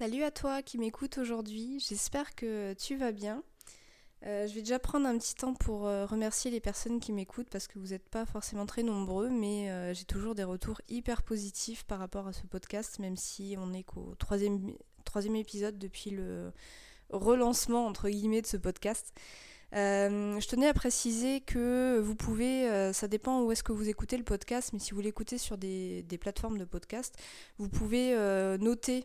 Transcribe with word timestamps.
Salut 0.00 0.22
à 0.22 0.30
toi 0.30 0.62
qui 0.62 0.78
m'écoute 0.78 1.18
aujourd'hui, 1.18 1.78
j'espère 1.78 2.34
que 2.34 2.72
tu 2.72 2.96
vas 2.96 3.12
bien. 3.12 3.42
Euh, 4.24 4.46
je 4.46 4.54
vais 4.54 4.62
déjà 4.62 4.78
prendre 4.78 5.06
un 5.06 5.18
petit 5.18 5.34
temps 5.34 5.52
pour 5.52 5.86
euh, 5.86 6.06
remercier 6.06 6.50
les 6.50 6.58
personnes 6.58 7.00
qui 7.00 7.12
m'écoutent 7.12 7.50
parce 7.50 7.66
que 7.66 7.78
vous 7.78 7.88
n'êtes 7.88 8.08
pas 8.08 8.24
forcément 8.24 8.64
très 8.64 8.82
nombreux, 8.82 9.28
mais 9.28 9.70
euh, 9.70 9.92
j'ai 9.92 10.06
toujours 10.06 10.34
des 10.34 10.42
retours 10.42 10.80
hyper 10.88 11.22
positifs 11.22 11.84
par 11.84 11.98
rapport 11.98 12.26
à 12.26 12.32
ce 12.32 12.46
podcast, 12.46 12.98
même 12.98 13.18
si 13.18 13.56
on 13.58 13.66
n'est 13.66 13.82
qu'au 13.82 14.14
troisième, 14.18 14.72
troisième 15.04 15.36
épisode 15.36 15.76
depuis 15.76 16.08
le 16.08 16.50
relancement 17.10 17.84
entre 17.84 18.08
guillemets 18.08 18.40
de 18.40 18.46
ce 18.46 18.56
podcast. 18.56 19.12
je 19.74 20.48
tenais 20.48 20.68
à 20.68 20.72
préciser 20.72 21.42
que 21.42 22.00
vous 22.02 22.14
pouvez, 22.14 22.90
ça 22.94 23.06
dépend 23.06 23.42
où 23.42 23.52
est-ce 23.52 23.62
que 23.62 23.72
vous 23.72 23.90
écoutez 23.90 24.16
le 24.16 24.24
podcast, 24.24 24.70
mais 24.72 24.78
si 24.78 24.94
vous 24.94 25.02
l'écoutez 25.02 25.36
sur 25.36 25.58
des, 25.58 26.04
des, 26.04 26.16
plateformes 26.16 26.56
de 26.56 26.64
podcast, 26.64 27.18
vous 27.58 27.68
pouvez 27.68 28.16
noter 28.58 29.04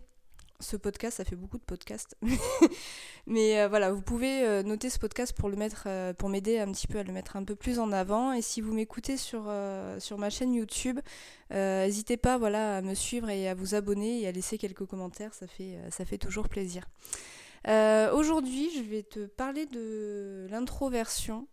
ce 0.60 0.78
podcast, 0.78 1.18
ça 1.18 1.26
fait 1.26 1.36
beaucoup 1.36 1.58
de 1.58 1.64
podcasts. 1.64 2.16
Mais 3.28 3.60
euh, 3.60 3.68
voilà, 3.68 3.92
vous 3.92 4.02
pouvez 4.02 4.44
euh, 4.44 4.64
noter 4.64 4.90
ce 4.90 5.00
podcast 5.00 5.34
pour 5.34 5.50
le 5.50 5.56
mettre, 5.56 5.86
euh, 5.88 6.14
pour 6.14 6.30
m'aider 6.30 6.60
un 6.60 6.72
petit 6.72 6.88
peu 6.88 7.00
à 7.00 7.04
le 7.04 7.12
mettre 7.12 7.36
un 7.36 7.44
peu 7.44 7.56
plus 7.56 7.80
en 7.80 7.92
avant. 7.92 8.34
Et 8.34 8.42
si 8.42 8.62
vous 8.62 8.74
m'écoutez 8.74 9.18
sur, 9.18 9.52
sur 10.00 10.18
ma 10.18 10.30
chaîne 10.30 10.54
YouTube, 10.54 11.00
n'hésitez 11.52 12.18
pas 12.18 12.38
voilà, 12.38 12.78
à 12.78 12.82
me 12.82 12.94
suivre 12.94 13.30
et 13.30 13.48
à 13.50 13.54
vous 13.54 13.76
abonner 13.76 14.22
et 14.22 14.28
à 14.28 14.32
laisser 14.32 14.58
quelques 14.58 14.86
commentaires, 14.86 15.34
ça 15.34 15.48
fait, 15.48 15.78
ça 15.92 16.06
fait 16.06 16.18
toujours 16.18 16.50
plaisir. 16.50 16.86
Aujourd'hui, 17.68 18.70
je 18.76 18.82
vais 18.82 19.04
te 19.04 19.26
parler 19.26 19.66
de 19.66 20.48
l'introversion. 20.50 21.48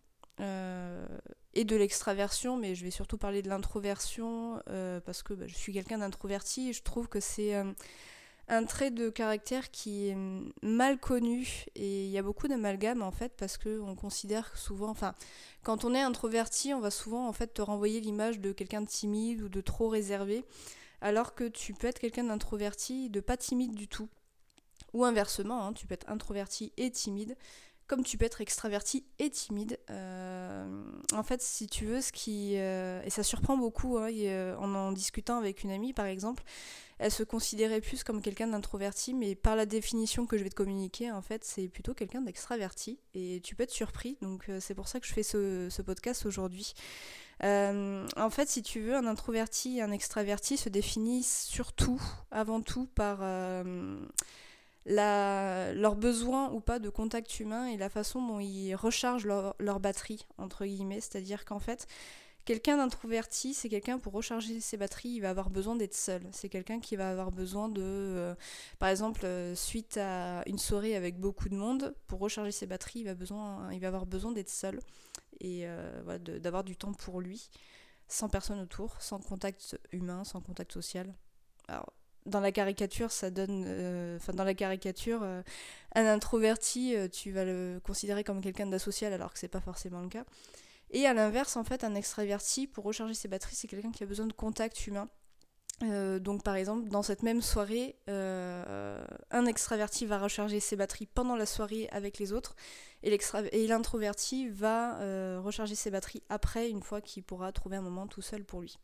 et 1.54 1.64
de 1.64 1.76
l'extraversion, 1.76 2.56
mais 2.56 2.74
je 2.74 2.84
vais 2.84 2.90
surtout 2.90 3.18
parler 3.18 3.42
de 3.42 3.48
l'introversion 3.48 4.60
parce 5.04 5.22
que 5.22 5.34
bah, 5.34 5.46
je 5.46 5.54
suis 5.54 5.72
quelqu'un 5.72 5.98
d'introverti 5.98 6.70
et 6.70 6.72
je 6.72 6.82
trouve 6.82 7.08
que 7.08 7.20
c'est 7.20 7.54
un 8.48 8.64
trait 8.64 8.90
de 8.90 9.08
caractère 9.08 9.70
qui 9.70 10.08
est 10.08 10.16
mal 10.62 10.98
connu. 10.98 11.64
Et 11.74 12.04
il 12.04 12.10
y 12.10 12.18
a 12.18 12.22
beaucoup 12.22 12.48
d'amalgame 12.48 13.02
en 13.02 13.10
fait 13.10 13.32
parce 13.36 13.58
qu'on 13.58 13.94
considère 13.94 14.56
souvent, 14.56 14.90
enfin 14.90 15.14
quand 15.62 15.84
on 15.84 15.94
est 15.94 16.00
introverti 16.00 16.74
on 16.74 16.80
va 16.80 16.90
souvent 16.90 17.28
en 17.28 17.32
fait 17.32 17.54
te 17.54 17.62
renvoyer 17.62 18.00
l'image 18.00 18.40
de 18.40 18.52
quelqu'un 18.52 18.82
de 18.82 18.88
timide 18.88 19.42
ou 19.42 19.48
de 19.48 19.60
trop 19.60 19.88
réservé 19.88 20.44
alors 21.00 21.34
que 21.34 21.44
tu 21.44 21.74
peux 21.74 21.86
être 21.86 21.98
quelqu'un 21.98 22.24
d'introverti 22.24 23.10
de 23.10 23.20
pas 23.20 23.36
timide 23.36 23.74
du 23.74 23.88
tout. 23.88 24.08
Ou 24.92 25.04
inversement 25.04 25.66
hein, 25.66 25.72
tu 25.72 25.86
peux 25.86 25.94
être 25.94 26.08
introverti 26.10 26.72
et 26.76 26.90
timide 26.90 27.36
comme 27.86 28.04
tu 28.04 28.18
peux 28.18 28.24
être 28.24 28.40
extraverti 28.40 29.04
et 29.18 29.30
timide. 29.30 29.78
Euh, 29.90 30.66
en 31.12 31.22
fait, 31.22 31.42
si 31.42 31.66
tu 31.66 31.84
veux, 31.84 32.00
ce 32.00 32.12
qui. 32.12 32.54
Euh, 32.56 33.02
et 33.04 33.10
ça 33.10 33.22
surprend 33.22 33.56
beaucoup, 33.56 33.98
hein, 33.98 34.10
en 34.58 34.74
en 34.74 34.92
discutant 34.92 35.38
avec 35.38 35.62
une 35.62 35.70
amie 35.70 35.92
par 35.92 36.06
exemple, 36.06 36.42
elle 37.02 37.10
se 37.10 37.24
considérait 37.24 37.80
plus 37.80 38.04
comme 38.04 38.22
quelqu'un 38.22 38.46
d'introverti, 38.46 39.12
mais 39.12 39.34
par 39.34 39.56
la 39.56 39.66
définition 39.66 40.24
que 40.24 40.38
je 40.38 40.44
vais 40.44 40.50
te 40.50 40.54
communiquer, 40.54 41.10
en 41.10 41.20
fait, 41.20 41.44
c'est 41.44 41.66
plutôt 41.66 41.94
quelqu'un 41.94 42.20
d'extraverti. 42.20 43.00
Et 43.14 43.40
tu 43.42 43.56
peux 43.56 43.64
être 43.64 43.72
surpris, 43.72 44.16
donc 44.22 44.48
euh, 44.48 44.60
c'est 44.60 44.76
pour 44.76 44.86
ça 44.86 45.00
que 45.00 45.06
je 45.08 45.12
fais 45.12 45.24
ce, 45.24 45.82
podcast 45.82 46.26
aujourd'hui. 46.26 46.74
Euh, 47.42 48.06
en 48.16 48.30
fait, 48.30 48.48
si 48.48 48.62
tu 48.62 48.78
veux, 48.78 48.94
un 48.94 49.06
introverti 49.06 49.78
et 49.78 49.82
un 49.82 49.90
extraverti 49.90 50.56
se 50.56 50.68
définissent 50.68 51.44
surtout, 51.50 52.00
avant 52.30 52.60
tout, 52.60 52.86
par 52.94 53.18
euh, 53.22 53.98
la, 54.86 55.72
leur 55.74 55.96
besoin 55.96 56.50
ou 56.52 56.60
pas 56.60 56.78
de 56.78 56.88
contact 56.88 57.40
humain 57.40 57.66
et 57.66 57.76
la 57.76 57.88
façon 57.88 58.26
dont 58.26 58.40
ils 58.40 58.74
rechargent 58.74 59.26
leur, 59.26 59.54
leur 59.58 59.80
batterie, 59.80 60.26
entre 60.38 60.64
guillemets. 60.64 61.00
C'est-à-dire 61.00 61.44
qu'en 61.44 61.60
fait, 61.60 61.86
Quelqu'un 62.44 62.78
d'introverti, 62.78 63.54
c'est 63.54 63.68
quelqu'un 63.68 64.00
pour 64.00 64.14
recharger 64.14 64.58
ses 64.58 64.76
batteries, 64.76 65.10
il 65.10 65.20
va 65.20 65.30
avoir 65.30 65.48
besoin 65.48 65.76
d'être 65.76 65.94
seul. 65.94 66.22
C'est 66.32 66.48
quelqu'un 66.48 66.80
qui 66.80 66.96
va 66.96 67.08
avoir 67.08 67.30
besoin 67.30 67.68
de, 67.68 67.80
euh, 67.80 68.34
par 68.80 68.88
exemple, 68.88 69.24
euh, 69.24 69.54
suite 69.54 69.96
à 69.96 70.42
une 70.46 70.58
soirée 70.58 70.96
avec 70.96 71.20
beaucoup 71.20 71.48
de 71.48 71.54
monde, 71.54 71.94
pour 72.08 72.18
recharger 72.18 72.50
ses 72.50 72.66
batteries, 72.66 73.00
il 73.00 73.04
va, 73.04 73.14
besoin, 73.14 73.72
il 73.72 73.78
va 73.78 73.86
avoir 73.86 74.06
besoin 74.06 74.32
d'être 74.32 74.50
seul 74.50 74.80
et 75.40 75.62
euh, 75.66 76.18
d'avoir 76.18 76.64
du 76.64 76.76
temps 76.76 76.92
pour 76.92 77.20
lui, 77.20 77.48
sans 78.08 78.28
personne 78.28 78.58
autour, 78.58 79.00
sans 79.00 79.20
contact 79.20 79.78
humain, 79.92 80.24
sans 80.24 80.40
contact 80.40 80.72
social. 80.72 81.14
Dans 82.26 82.40
la 82.40 82.52
caricature, 82.52 83.10
ça 83.10 83.30
donne. 83.30 84.16
Enfin, 84.16 84.32
dans 84.32 84.44
la 84.44 84.54
caricature, 84.54 85.22
un 85.22 86.06
introverti, 86.06 86.94
tu 87.12 87.32
vas 87.32 87.44
le 87.44 87.80
considérer 87.84 88.24
comme 88.24 88.40
quelqu'un 88.40 88.66
d'asocial 88.66 89.12
alors 89.12 89.32
que 89.32 89.38
c'est 89.38 89.48
pas 89.48 89.60
forcément 89.60 90.00
le 90.00 90.08
cas. 90.08 90.24
Et 90.90 91.06
à 91.06 91.14
l'inverse, 91.14 91.56
en 91.56 91.64
fait, 91.64 91.84
un 91.84 91.94
extraverti, 91.94 92.66
pour 92.66 92.84
recharger 92.84 93.14
ses 93.14 93.28
batteries, 93.28 93.56
c'est 93.56 93.68
quelqu'un 93.68 93.90
qui 93.90 94.02
a 94.02 94.06
besoin 94.06 94.26
de 94.26 94.32
contact 94.32 94.86
humain. 94.86 95.08
Euh, 95.82 96.18
donc 96.18 96.42
par 96.44 96.54
exemple, 96.54 96.88
dans 96.88 97.02
cette 97.02 97.22
même 97.22 97.42
soirée, 97.42 97.96
euh, 98.08 99.04
un 99.30 99.46
extraverti 99.46 100.06
va 100.06 100.18
recharger 100.18 100.60
ses 100.60 100.76
batteries 100.76 101.06
pendant 101.06 101.34
la 101.34 101.46
soirée 101.46 101.88
avec 101.90 102.18
les 102.18 102.32
autres, 102.32 102.54
et 103.02 103.66
l'introverti 103.66 104.48
va 104.48 105.00
euh, 105.00 105.40
recharger 105.42 105.74
ses 105.74 105.90
batteries 105.90 106.22
après, 106.28 106.70
une 106.70 106.82
fois 106.82 107.00
qu'il 107.00 107.24
pourra 107.24 107.50
trouver 107.52 107.76
un 107.76 107.82
moment 107.82 108.06
tout 108.06 108.22
seul 108.22 108.44
pour 108.44 108.60
lui. 108.60 108.78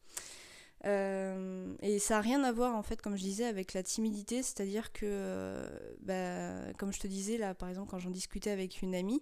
Et 1.89 1.99
ça 1.99 2.15
n'a 2.15 2.21
rien 2.21 2.45
à 2.45 2.53
voir 2.53 2.75
en 2.75 2.83
fait, 2.83 3.01
comme 3.01 3.17
je 3.17 3.23
disais, 3.23 3.45
avec 3.45 3.75
la 3.75 3.83
timidité, 3.83 4.43
c'est-à-dire 4.43 4.93
que, 4.93 5.65
bah, 6.01 6.73
comme 6.79 6.93
je 6.93 7.01
te 7.01 7.07
disais 7.07 7.39
là, 7.39 7.55
par 7.55 7.69
exemple, 7.69 7.91
quand 7.91 7.99
j'en 7.99 8.11
discutais 8.11 8.51
avec 8.51 8.83
une 8.83 8.95
amie, 8.95 9.21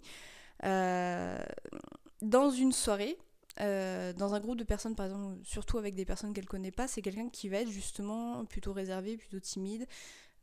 dans 2.23 2.51
une 2.51 2.73
soirée, 2.73 3.19
euh, 3.61 4.13
dans 4.13 4.35
un 4.35 4.41
groupe 4.41 4.59
de 4.59 4.65
personnes, 4.65 4.95
par 4.95 5.07
exemple, 5.07 5.39
surtout 5.45 5.79
avec 5.79 5.95
des 5.95 6.05
personnes 6.05 6.33
qu'elle 6.33 6.47
connaît 6.47 6.71
pas, 6.71 6.89
c'est 6.89 7.03
quelqu'un 7.03 7.29
qui 7.29 7.49
va 7.49 7.59
être 7.59 7.71
justement 7.71 8.45
plutôt 8.45 8.73
réservé, 8.73 9.17
plutôt 9.17 9.41
timide. 9.41 9.87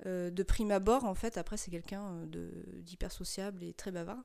Euh, 0.06 0.32
de 0.32 0.44
prime 0.44 0.72
abord, 0.72 1.06
en 1.06 1.14
fait, 1.14 1.38
après, 1.38 1.58
c'est 1.58 1.72
quelqu'un 1.72 2.26
euh, 2.36 2.50
d'hyper 2.78 3.12
sociable 3.12 3.64
et 3.64 3.74
très 3.74 3.92
bavard. 3.92 4.24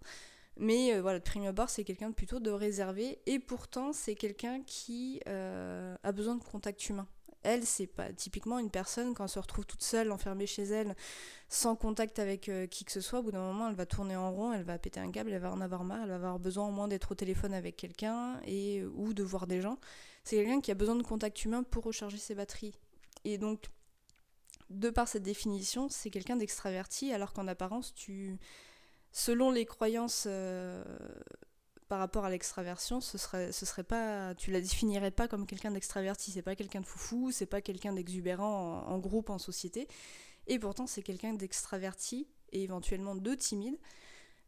Mais 0.57 0.99
voilà, 0.99 1.21
de 1.21 1.25
prime 1.25 1.45
abord, 1.45 1.71
c'est 1.71 1.85
quelqu'un 1.85 2.11
plutôt 2.11 2.41
de 2.41 2.51
réservé. 2.51 3.21
Et 3.27 3.39
pourtant, 3.39 3.93
c'est 3.93 4.17
quelqu'un 4.17 4.61
qui 4.63 5.21
a 5.27 6.13
besoin 6.13 6.35
de 6.35 6.43
contact 6.43 6.89
humain 6.89 7.07
elle, 7.43 7.65
c'est 7.65 7.87
pas 7.87 8.13
typiquement 8.13 8.59
une 8.59 8.71
personne, 8.71 9.15
quand 9.15 9.25
elle 9.25 9.31
se 9.31 9.39
retrouve 9.39 9.67
toute 9.67 9.83
seule, 9.83 10.11
enfermée 10.13 10.47
chez 10.47 10.65
elle, 10.65 10.95
sans 11.49 11.77
contact 11.77 12.19
avec 12.19 12.49
euh, 12.49 12.67
qui 12.67 12.85
que 12.85 12.93
ce 12.93 13.01
soit, 13.01 13.21
au 13.21 13.23
bout 13.23 13.33
d'un 13.33 13.41
moment, 13.41 13.69
elle 13.69 13.75
va 13.75 13.87
tourner 13.87 14.17
en 14.17 14.33
rond, 14.33 14.53
elle 14.53 14.65
va 14.65 14.79
péter 14.79 15.01
un 15.01 15.11
câble, 15.11 15.33
elle 15.33 15.41
va 15.41 15.53
en 15.53 15.61
avoir 15.61 15.85
marre, 15.85 16.03
elle 16.03 16.09
va 16.09 16.15
avoir 16.17 16.39
besoin 16.39 16.67
au 16.69 16.73
moins 16.73 16.89
d'être 16.89 17.13
au 17.13 17.15
téléphone 17.15 17.55
avec 17.55 17.77
quelqu'un 17.77 18.41
et 18.47 18.85
ou 18.85 19.15
de 19.15 19.23
voir 19.23 19.47
des 19.47 19.61
gens. 19.61 19.79
C'est 20.25 20.37
quelqu'un 20.37 20.61
qui 20.61 20.71
a 20.71 20.75
besoin 20.75 20.97
de 20.97 21.03
contact 21.03 21.45
humain 21.45 21.63
pour 21.63 21.85
recharger 21.85 22.19
ses 22.19 22.35
batteries. 22.35 22.75
Et 23.25 23.39
donc, 23.39 23.67
de 24.71 24.91
par 24.91 25.09
cette 25.09 25.23
définition, 25.23 25.89
c'est 25.89 26.11
quelqu'un 26.11 26.37
d'extraverti, 26.37 27.13
alors 27.13 27.33
qu'en 27.33 27.49
apparence, 27.49 27.95
tu, 27.95 28.39
selon 29.13 29.51
les 29.51 29.65
croyances 29.65 30.25
euh, 30.27 30.85
par 31.89 31.99
rapport 31.99 32.25
à 32.25 32.31
l'extraversion, 32.31 33.01
ce 33.01 33.17
serait, 33.19 33.83
pas, 33.83 34.35
tu 34.35 34.51
la 34.51 34.61
définirais 34.61 35.11
pas 35.11 35.27
comme 35.27 35.47
quelqu'un 35.47 35.71
d'extraverti. 35.71 36.31
C'est 36.33 36.43
pas 36.43 36.55
quelqu'un 36.55 36.81
de 36.81 36.87
foufou, 36.87 37.31
c'est 37.33 37.47
pas 37.47 37.63
quelqu'un 37.63 37.95
d'exubérant 37.95 38.85
en, 38.87 38.99
groupe, 38.99 39.31
en 39.31 39.39
société. 39.39 39.89
Et 40.47 40.59
pourtant, 40.59 40.87
c'est 40.87 41.03
quelqu'un 41.03 41.33
d'extraverti 41.33 42.29
et 42.53 42.63
éventuellement 42.63 43.15
de 43.15 43.35
timide. 43.35 43.79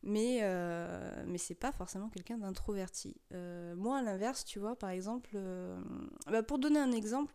Mais, 0.03 0.41
euh, 0.43 1.25
mais 1.27 1.39
c'est 1.39 1.55
pas 1.55 1.73
forcément 1.73 2.09
quelqu'un 2.09 2.39
d'introverti. 2.39 3.17
Euh, 3.33 3.75
moi, 3.77 3.99
à 3.99 4.03
l'inverse, 4.03 4.45
tu 4.45 4.59
vois, 4.59 4.77
par 4.77 4.91
exemple, 4.91 5.31
euh, 5.35 5.79
bah, 6.27 6.43
pour 6.43 6.59
donner 6.59 6.79
un 6.79 6.93
exemple 6.93 7.35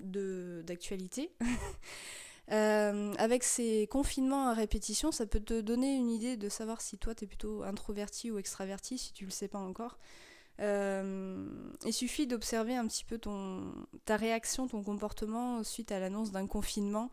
d'actualité, 0.00 1.34
Euh, 2.50 3.14
avec 3.18 3.44
ces 3.44 3.86
confinements 3.90 4.48
à 4.48 4.54
répétition, 4.54 5.12
ça 5.12 5.26
peut 5.26 5.40
te 5.40 5.60
donner 5.60 5.94
une 5.94 6.10
idée 6.10 6.36
de 6.36 6.48
savoir 6.48 6.80
si 6.80 6.98
toi 6.98 7.14
tu 7.14 7.24
es 7.24 7.26
plutôt 7.26 7.62
introverti 7.62 8.30
ou 8.30 8.38
extraverti, 8.38 8.98
si 8.98 9.12
tu 9.12 9.24
le 9.24 9.30
sais 9.30 9.48
pas 9.48 9.58
encore. 9.58 9.98
Euh, 10.60 11.46
il 11.86 11.92
suffit 11.92 12.26
d'observer 12.26 12.76
un 12.76 12.86
petit 12.86 13.04
peu 13.04 13.18
ton, 13.18 13.72
ta 14.04 14.16
réaction, 14.16 14.66
ton 14.68 14.82
comportement 14.82 15.62
suite 15.64 15.92
à 15.92 16.00
l'annonce 16.00 16.32
d'un 16.32 16.46
confinement. 16.46 17.10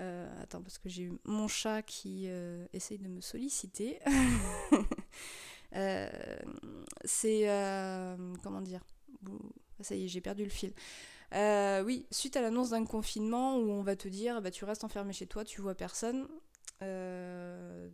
Euh, 0.00 0.42
attends, 0.42 0.62
parce 0.62 0.78
que 0.78 0.88
j'ai 0.88 1.02
eu 1.04 1.12
mon 1.24 1.48
chat 1.48 1.82
qui 1.82 2.26
essaye 2.72 2.98
de 2.98 3.08
me 3.08 3.20
solliciter. 3.20 4.00
c'est. 7.04 7.46
comment 8.42 8.62
dire? 8.62 8.84
Ça 9.80 9.94
y 9.94 10.04
est, 10.04 10.08
j'ai 10.08 10.20
perdu 10.20 10.44
le 10.44 10.50
fil. 10.50 10.72
Euh, 11.34 11.82
oui, 11.82 12.06
suite 12.10 12.36
à 12.36 12.42
l'annonce 12.42 12.70
d'un 12.70 12.84
confinement 12.84 13.56
où 13.56 13.70
on 13.70 13.82
va 13.82 13.96
te 13.96 14.08
dire 14.08 14.42
bah, 14.42 14.50
tu 14.50 14.64
restes 14.64 14.84
enfermé 14.84 15.12
chez 15.12 15.26
toi, 15.26 15.44
tu 15.44 15.60
vois 15.60 15.74
personne. 15.74 16.28
Euh, 16.82 17.88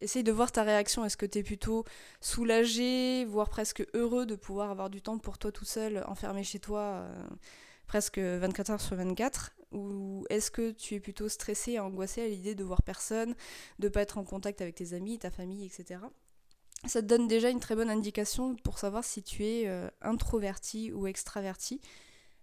essaye 0.00 0.22
de 0.22 0.32
voir 0.32 0.52
ta 0.52 0.62
réaction. 0.62 1.04
Est-ce 1.04 1.16
que 1.16 1.26
tu 1.26 1.38
es 1.38 1.42
plutôt 1.42 1.84
soulagé, 2.20 3.24
voire 3.24 3.48
presque 3.48 3.84
heureux 3.94 4.26
de 4.26 4.36
pouvoir 4.36 4.70
avoir 4.70 4.90
du 4.90 5.02
temps 5.02 5.18
pour 5.18 5.38
toi 5.38 5.50
tout 5.50 5.64
seul, 5.64 6.04
enfermé 6.06 6.44
chez 6.44 6.60
toi, 6.60 6.80
euh, 6.80 7.28
presque 7.86 8.18
24 8.18 8.70
heures 8.70 8.80
sur 8.80 8.96
24 8.96 9.52
Ou 9.72 10.24
est-ce 10.30 10.50
que 10.50 10.70
tu 10.70 10.94
es 10.94 11.00
plutôt 11.00 11.28
stressé 11.28 11.72
et 11.72 11.80
angoissé 11.80 12.22
à 12.22 12.28
l'idée 12.28 12.54
de 12.54 12.64
voir 12.64 12.82
personne, 12.82 13.34
de 13.80 13.88
pas 13.88 14.02
être 14.02 14.18
en 14.18 14.24
contact 14.24 14.60
avec 14.60 14.76
tes 14.76 14.92
amis, 14.92 15.18
ta 15.18 15.30
famille, 15.30 15.66
etc 15.66 16.00
ça 16.86 17.02
te 17.02 17.06
donne 17.06 17.28
déjà 17.28 17.50
une 17.50 17.60
très 17.60 17.74
bonne 17.74 17.90
indication 17.90 18.56
pour 18.56 18.78
savoir 18.78 19.04
si 19.04 19.22
tu 19.22 19.44
es 19.44 19.68
introverti 20.02 20.92
ou 20.92 21.06
extraverti. 21.06 21.80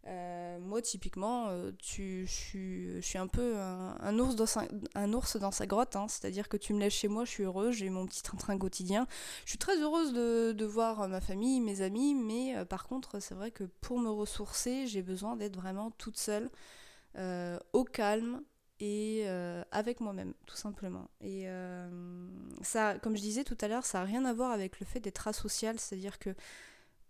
Euh, 0.08 0.60
moi, 0.60 0.82
typiquement, 0.82 1.50
euh, 1.50 1.72
tu, 1.78 2.26
je, 2.26 3.00
suis, 3.02 3.18
un 3.18 3.28
peu 3.28 3.56
un, 3.58 4.20
ours, 4.20 4.36
dans 4.36 5.52
sa, 5.52 5.66
grotte, 5.68 5.96
hein. 5.96 6.08
c'est-à-dire 6.08 6.50
que 6.50 6.58
tu 6.58 6.74
me 6.74 6.80
laisses 6.80 6.94
chez 6.94 7.08
moi, 7.08 7.24
je 7.24 7.30
suis 7.30 7.44
heureuse, 7.44 7.76
j'ai 7.76 7.90
mon 7.90 8.06
petit 8.08 8.24
train-train 8.24 8.58
quotidien. 8.58 9.08
Je 9.46 9.52
suis 9.52 9.60
très 9.60 9.78
heureuse 9.78 10.14
de, 10.14 10.66
voir 10.66 11.08
ma 11.08 11.22
famille, 11.22 11.60
mes 11.62 11.82
amis, 11.82 12.16
mais 12.16 12.56
euh, 12.56 12.66
par 12.66 12.88
contre, 12.88 13.20
c'est 13.20 13.36
vrai 13.36 13.52
que 13.52 13.66
pour 13.82 14.00
me 14.00 14.10
ressourcer, 14.10 14.88
j'ai 14.88 15.04
besoin 15.04 15.36
d'être 15.36 15.56
vraiment 15.56 15.92
toute 15.92 16.18
seule, 16.18 16.50
au 17.74 17.84
calme, 17.84 18.42
et 18.82 19.26
avec 19.72 20.02
moi-même, 20.02 20.34
tout 20.48 20.58
simplement. 20.58 21.10
Et 21.22 21.46
ça, 22.62 22.98
comme 23.00 23.16
je 23.16 23.22
disais 23.22 23.44
tout 23.44 23.58
à 23.62 23.68
l'heure, 23.68 23.86
ça 23.86 24.00
n'a 24.00 24.06
rien 24.06 24.26
à 24.26 24.34
voir 24.34 24.52
avec 24.52 24.80
le 24.80 24.86
fait 24.86 25.00
d'être 25.00 25.28
asocial, 25.28 25.80
c'est-à-dire 25.80 26.20
que 26.20 26.36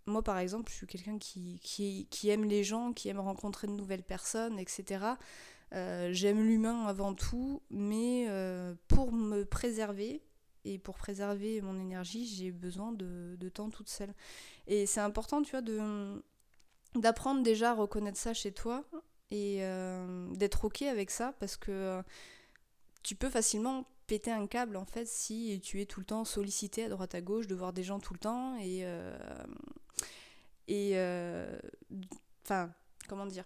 moi, 0.06 0.24
par 0.24 0.38
exemple, 0.38 0.72
je 0.72 0.78
suis 0.78 0.88
quelqu'un 0.88 1.18
qui, 1.18 1.60
qui, 1.62 2.30
aime 2.30 2.46
les 2.46 2.64
gens, 2.64 2.94
qui 2.94 3.10
aime 3.10 3.20
rencontrer 3.20 3.68
de 3.68 3.74
nouvelles 3.74 4.04
personnes, 4.04 4.60
etc. 4.60 5.06
Euh, 5.74 6.10
j'aime 6.12 6.44
l'humain 6.44 6.86
avant 6.86 7.14
tout, 7.14 7.62
mais 7.70 8.26
euh, 8.30 8.74
pour 8.88 9.12
me 9.12 9.44
préserver 9.44 10.22
et 10.66 10.78
pour 10.80 10.98
préserver 10.98 11.62
mon 11.62 11.80
énergie, 11.80 12.28
j'ai 12.28 12.52
besoin 12.52 12.92
de, 12.92 13.36
de, 13.40 13.50
temps 13.50 13.70
toute 13.70 13.90
seule. 13.90 14.14
Et 14.68 14.86
c'est 14.86 15.00
important, 15.00 15.42
tu 15.42 15.52
vois, 15.52 15.62
d'apprendre 16.96 17.42
déjà 17.44 17.72
à 17.72 17.74
reconnaître 17.74 18.18
ça 18.18 18.34
chez 18.34 18.52
toi 18.52 18.84
et 19.32 19.60
euh, 19.62 20.28
d'être 20.36 20.66
OK 20.66 20.84
avec 20.84 21.10
ça 21.10 21.34
parce 21.40 21.58
que 21.58 22.02
tu 23.04 23.16
peux 23.16 23.30
facilement 23.30 23.86
péter 24.08 24.32
un 24.32 24.46
câble 24.46 24.76
en 24.78 24.86
fait 24.86 25.08
si 25.08 25.60
tu 25.64 25.82
es 25.82 25.86
tout 25.86 26.02
le 26.02 26.06
temps 26.06 26.26
sollicité 26.26 26.84
à 26.84 26.90
droite 26.90 27.16
à 27.16 27.22
gauche 27.22 27.48
de 27.48 27.56
voir 27.56 27.74
des 27.74 27.84
gens 27.84 28.00
tout 28.00 28.14
le 28.14 28.20
temps 28.20 28.58
et 28.60 28.86
et 30.72 30.92
euh, 30.96 31.60
enfin, 32.46 32.72
comment 33.10 33.26
dire? 33.26 33.46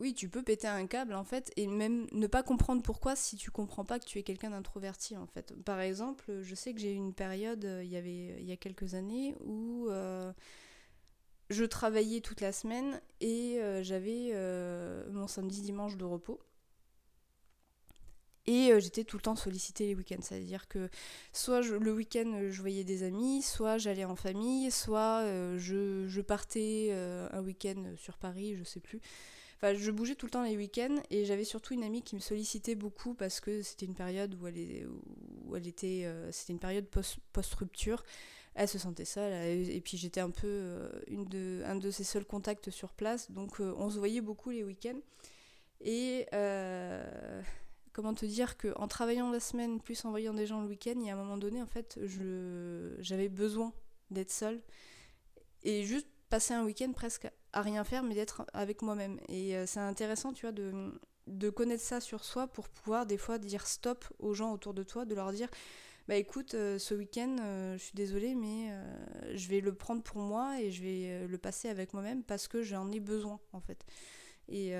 Oui, 0.00 0.14
tu 0.14 0.28
peux 0.28 0.42
péter 0.42 0.66
un 0.68 0.86
câble 0.86 1.14
en 1.14 1.24
fait 1.24 1.52
et 1.56 1.66
même 1.66 2.06
ne 2.12 2.26
pas 2.26 2.42
comprendre 2.42 2.82
pourquoi 2.82 3.16
si 3.16 3.36
tu 3.36 3.50
comprends 3.50 3.84
pas 3.84 3.98
que 3.98 4.04
tu 4.04 4.18
es 4.18 4.22
quelqu'un 4.24 4.50
d'introverti 4.50 5.16
en 5.16 5.26
fait. 5.26 5.54
Par 5.64 5.80
exemple, 5.80 6.42
je 6.42 6.54
sais 6.54 6.74
que 6.74 6.80
j'ai 6.80 6.92
eu 6.92 6.96
une 6.96 7.14
période 7.14 7.64
euh, 7.64 7.84
il 7.84 7.90
y 7.90 7.96
avait 7.96 8.40
il 8.40 8.44
y 8.44 8.52
a 8.52 8.56
quelques 8.56 8.94
années 8.94 9.36
où 9.40 9.88
euh, 9.88 10.32
je 11.50 11.64
travaillais 11.64 12.20
toute 12.20 12.40
la 12.40 12.52
semaine 12.52 13.00
et 13.20 13.60
j'avais 13.82 14.32
mon 15.10 15.26
samedi 15.26 15.62
dimanche 15.62 15.96
de 15.96 16.04
repos. 16.04 16.40
Et 18.48 18.72
euh, 18.72 18.80
j'étais 18.80 19.04
tout 19.04 19.18
le 19.18 19.22
temps 19.22 19.36
sollicitée 19.36 19.86
les 19.86 19.94
week-ends. 19.94 20.22
C'est-à-dire 20.22 20.68
que 20.68 20.88
soit 21.34 21.60
le 21.60 21.92
week-end, 21.92 22.32
euh, 22.32 22.50
je 22.50 22.62
voyais 22.62 22.82
des 22.82 23.02
amis, 23.02 23.42
soit 23.42 23.76
j'allais 23.76 24.06
en 24.06 24.16
famille, 24.16 24.70
soit 24.70 25.20
euh, 25.24 25.58
je, 25.58 26.20
partais 26.22 26.90
un 27.32 27.42
week-end 27.42 27.92
sur 27.96 28.16
Paris, 28.16 28.56
je 28.56 28.64
sais 28.64 28.80
plus. 28.80 29.00
Enfin, 29.56 29.74
je 29.74 29.90
bougeais 29.90 30.14
tout 30.14 30.24
le 30.24 30.30
temps 30.30 30.44
les 30.44 30.56
week-ends 30.56 30.96
et 31.10 31.26
j'avais 31.26 31.44
surtout 31.44 31.74
une 31.74 31.82
amie 31.82 32.02
qui 32.02 32.14
me 32.14 32.20
sollicitait 32.20 32.74
beaucoup 32.74 33.12
parce 33.12 33.40
que 33.40 33.60
c'était 33.60 33.84
une 33.84 33.94
période 33.94 34.34
où 34.40 34.46
elle, 34.46 34.88
où 35.44 35.54
elle 35.54 35.66
était. 35.66 36.10
c'était 36.30 36.54
une 36.54 36.58
période 36.58 36.86
post-rupture. 37.32 38.02
Elle 38.54 38.68
se 38.68 38.78
sentait 38.78 39.04
seule 39.04 39.32
et 39.32 39.80
puis 39.80 39.96
j'étais 39.96 40.20
un 40.20 40.30
peu 40.30 40.90
une 41.06 41.24
de, 41.26 41.62
un 41.64 41.76
de 41.76 41.90
ses 41.90 42.04
seuls 42.04 42.24
contacts 42.24 42.70
sur 42.70 42.92
place. 42.92 43.30
Donc 43.30 43.60
on 43.60 43.90
se 43.90 43.98
voyait 43.98 44.20
beaucoup 44.20 44.50
les 44.50 44.64
week-ends. 44.64 45.00
Et 45.80 46.26
comment 47.92 48.14
te 48.14 48.26
dire 48.26 48.56
qu'en 48.56 48.86
travaillant 48.86 49.30
la 49.30 49.40
semaine 49.40 49.80
plus 49.80 50.04
en 50.04 50.10
voyant 50.10 50.34
des 50.34 50.46
gens 50.46 50.60
le 50.60 50.68
week-end, 50.68 50.94
il 50.96 51.06
y 51.06 51.10
a 51.10 51.14
un 51.14 51.16
moment 51.16 51.36
donné, 51.36 51.60
en 51.62 51.66
fait, 51.66 51.98
j'avais 53.00 53.28
besoin 53.28 53.72
d'être 54.10 54.30
seule 54.30 54.60
et 55.62 55.84
juste 55.84 56.06
passer 56.28 56.54
un 56.54 56.64
week-end 56.64 56.92
presque 56.92 57.28
à 57.52 57.62
rien 57.62 57.84
faire, 57.84 58.02
mais 58.02 58.14
d'être 58.14 58.44
avec 58.52 58.82
moi-même. 58.82 59.18
Et 59.28 59.56
euh, 59.56 59.66
c'est 59.66 59.80
intéressant, 59.80 60.32
tu 60.32 60.46
vois, 60.46 60.52
de, 60.52 60.92
de 61.26 61.50
connaître 61.50 61.82
ça 61.82 62.00
sur 62.00 62.24
soi 62.24 62.46
pour 62.46 62.68
pouvoir 62.68 63.06
des 63.06 63.18
fois 63.18 63.38
dire 63.38 63.66
stop 63.66 64.04
aux 64.18 64.34
gens 64.34 64.52
autour 64.52 64.74
de 64.74 64.82
toi, 64.82 65.04
de 65.04 65.14
leur 65.14 65.32
dire 65.32 65.48
bah 66.08 66.16
écoute, 66.16 66.54
euh, 66.54 66.78
ce 66.78 66.94
week-end, 66.94 67.36
euh, 67.40 67.78
je 67.78 67.82
suis 67.84 67.94
désolée, 67.94 68.34
mais 68.34 68.72
je 69.34 69.48
vais 69.48 69.60
le 69.60 69.74
prendre 69.74 70.02
pour 70.02 70.18
moi 70.18 70.60
et 70.60 70.70
je 70.72 70.82
vais 70.82 71.26
le 71.26 71.38
passer 71.38 71.68
avec 71.68 71.92
moi-même 71.92 72.24
parce 72.24 72.48
que 72.48 72.62
j'en 72.62 72.90
ai 72.90 73.00
besoin, 73.00 73.38
en 73.52 73.60
fait. 73.60 73.84
Et 74.48 74.72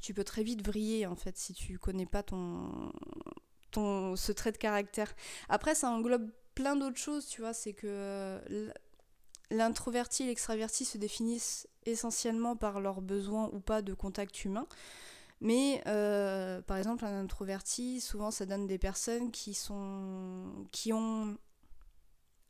tu 0.00 0.14
peux 0.14 0.24
très 0.24 0.42
vite 0.42 0.64
vriller 0.64 1.06
en 1.06 1.16
fait 1.16 1.36
si 1.36 1.52
tu 1.52 1.78
connais 1.78 2.06
pas 2.06 2.22
ton, 2.22 2.92
ton 3.70 4.16
ce 4.16 4.32
trait 4.32 4.52
de 4.52 4.58
caractère. 4.58 5.12
Après, 5.48 5.74
ça 5.74 5.90
englobe 5.90 6.30
plein 6.54 6.76
d'autres 6.76 6.98
choses, 6.98 7.26
tu 7.26 7.40
vois, 7.40 7.52
c'est 7.52 7.72
que 7.72 7.86
euh, 7.88 8.70
l'introverti 9.50 10.22
et 10.22 10.26
l'extraverti 10.26 10.84
se 10.84 10.98
définissent 10.98 11.66
essentiellement 11.84 12.56
par 12.56 12.80
leur 12.80 13.00
besoin 13.00 13.50
ou 13.52 13.60
pas 13.60 13.82
de 13.82 13.94
contact 13.94 14.44
humain. 14.44 14.66
Mais 15.42 15.82
euh, 15.88 16.62
par 16.62 16.76
exemple, 16.76 17.04
un 17.04 17.20
introverti, 17.20 18.00
souvent 18.00 18.30
ça 18.30 18.46
donne 18.46 18.68
des 18.68 18.78
personnes 18.78 19.32
qui 19.32 19.54
sont 19.54 20.68
qui 20.70 20.92
ont 20.92 21.36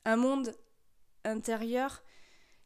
un 0.04 0.16
monde 0.16 0.54
intérieur 1.24 2.02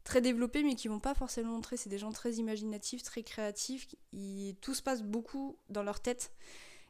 très 0.02 0.20
développés, 0.20 0.64
mais 0.64 0.74
qui 0.74 0.88
vont 0.88 0.98
pas 0.98 1.14
forcément 1.14 1.52
montrer. 1.52 1.76
C'est 1.76 1.90
des 1.90 1.98
gens 1.98 2.10
très 2.10 2.32
imaginatifs, 2.34 3.04
très 3.04 3.22
créatifs. 3.22 3.86
tout 4.60 4.74
se 4.74 4.82
passe 4.82 5.02
beaucoup 5.04 5.58
dans 5.68 5.84
leur 5.84 6.00
tête. 6.00 6.32